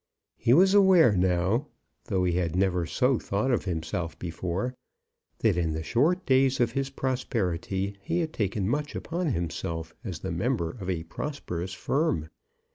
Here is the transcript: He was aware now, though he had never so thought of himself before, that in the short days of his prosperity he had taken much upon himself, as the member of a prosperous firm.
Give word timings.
He 0.35 0.51
was 0.51 0.73
aware 0.73 1.11
now, 1.15 1.67
though 2.05 2.23
he 2.23 2.33
had 2.33 2.55
never 2.55 2.87
so 2.87 3.19
thought 3.19 3.51
of 3.51 3.65
himself 3.65 4.17
before, 4.17 4.73
that 5.41 5.57
in 5.57 5.73
the 5.73 5.83
short 5.83 6.25
days 6.25 6.59
of 6.59 6.71
his 6.71 6.89
prosperity 6.89 7.95
he 8.01 8.17
had 8.21 8.33
taken 8.33 8.67
much 8.67 8.95
upon 8.95 9.27
himself, 9.27 9.93
as 10.03 10.21
the 10.21 10.31
member 10.31 10.71
of 10.71 10.89
a 10.89 11.03
prosperous 11.03 11.73
firm. 11.75 12.29